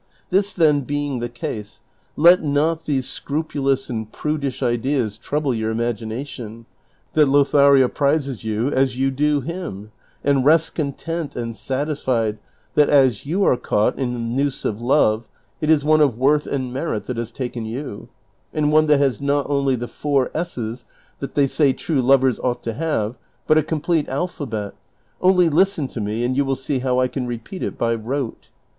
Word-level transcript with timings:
This, 0.31 0.51
then, 0.51 0.81
being 0.81 1.19
the 1.19 1.29
case, 1.29 1.79
let 2.15 2.41
not 2.41 2.85
these 2.85 3.05
scru 3.05 3.47
pulous 3.47 3.87
and 3.87 4.11
prudish 4.11 4.63
ideas 4.63 5.15
trouble 5.19 5.53
your 5.53 5.69
imagination, 5.69 6.65
but 6.65 6.65
be 6.65 6.65
assured 6.65 6.65
that 7.13 7.25
Lothario 7.31 7.87
prizes 7.87 8.43
you 8.43 8.69
as 8.71 8.97
you 8.97 9.11
do 9.11 9.41
him, 9.41 9.91
and 10.23 10.43
rest 10.43 10.73
content 10.73 11.35
and 11.35 11.55
satisfied 11.55 12.39
that 12.73 12.89
as 12.89 13.27
you 13.27 13.43
are 13.43 13.55
caught 13.55 13.99
in 13.99 14.13
the 14.15 14.19
noose 14.19 14.65
of 14.65 14.81
love 14.81 15.29
it 15.61 15.69
is 15.69 15.85
one 15.85 16.01
of 16.01 16.17
worth 16.17 16.47
and 16.47 16.73
merit 16.73 17.05
that 17.05 17.17
has 17.17 17.31
taken 17.31 17.63
you, 17.67 18.09
and 18.55 18.71
one 18.71 18.87
that 18.87 18.97
has 18.99 19.21
not 19.21 19.45
only 19.51 19.75
the 19.75 19.87
four 19.87 20.31
S's 20.33 20.83
that 21.19 21.35
they 21.35 21.45
say 21.45 21.73
true 21.73 22.01
lovers 22.01 22.39
ought 22.39 22.63
to 22.63 22.73
have,^ 22.73 23.17
but 23.45 23.59
a 23.59 23.61
complete 23.61 24.09
alphabet; 24.09 24.73
only 25.21 25.47
listen 25.47 25.87
to 25.87 26.01
me 26.01 26.23
and 26.23 26.35
you 26.35 26.43
will 26.43 26.55
see 26.55 26.79
how 26.79 26.99
I 26.99 27.07
can 27.07 27.25
r 27.27 27.33
epeat 27.33 27.61
it 27.61 27.77
by 27.77 27.93
rote. 27.93 28.49